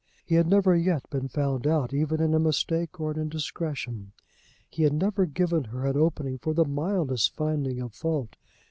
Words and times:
He 0.25 0.33
had 0.33 0.47
never 0.47 0.75
yet 0.75 1.07
been 1.11 1.27
found 1.27 1.67
out 1.67 1.93
even 1.93 2.19
in 2.21 2.33
a 2.33 2.39
mistake 2.39 2.99
or 2.99 3.11
an 3.11 3.19
indiscretion. 3.19 4.13
He 4.67 4.81
had 4.81 4.93
never 4.93 5.27
given 5.27 5.65
her 5.65 5.85
an 5.85 5.95
opening 5.95 6.39
for 6.39 6.55
the 6.55 6.65
mildest 6.65 7.35
finding 7.35 7.79
of 7.79 7.93
fault. 7.93 8.35